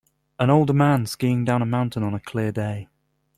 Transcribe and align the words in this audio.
A 0.39 0.49
older 0.49 0.73
man 0.73 1.05
skiing 1.05 1.45
down 1.45 1.61
a 1.61 1.65
mountain 1.67 2.01
on 2.01 2.15
a 2.15 2.19
clear 2.19 2.51
day 2.51 2.87